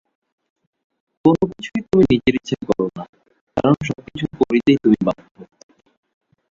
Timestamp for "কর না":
2.69-3.03